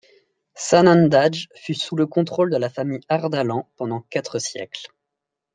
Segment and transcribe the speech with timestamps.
[0.55, 4.87] Sanandadj fut sous le contrôle de la famille Ardalan pendant quatre siècles.